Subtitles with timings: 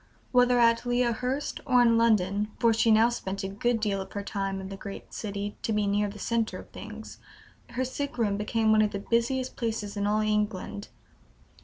[0.31, 4.25] Whether at Lea Hurst or in London (for she now spent a good deal of
[4.25, 7.19] time in the great city, to be near the centre of things),
[7.69, 10.87] her sick room became one of the busiest places in all England.